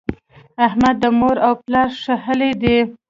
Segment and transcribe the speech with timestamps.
[0.65, 2.77] احمد د مور او پلار ښهلی دی.